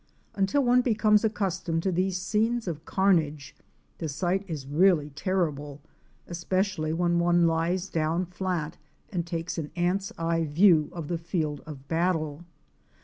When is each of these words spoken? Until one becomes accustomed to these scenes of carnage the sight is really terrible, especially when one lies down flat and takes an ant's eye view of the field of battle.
Until 0.33 0.63
one 0.63 0.81
becomes 0.81 1.23
accustomed 1.23 1.83
to 1.83 1.91
these 1.91 2.19
scenes 2.19 2.67
of 2.67 2.85
carnage 2.85 3.55
the 3.99 4.09
sight 4.09 4.43
is 4.47 4.65
really 4.65 5.11
terrible, 5.11 5.79
especially 6.25 6.91
when 6.91 7.19
one 7.19 7.45
lies 7.45 7.87
down 7.87 8.25
flat 8.25 8.77
and 9.11 9.27
takes 9.27 9.59
an 9.59 9.69
ant's 9.75 10.11
eye 10.17 10.45
view 10.45 10.89
of 10.91 11.07
the 11.07 11.19
field 11.19 11.61
of 11.67 11.87
battle. 11.87 12.43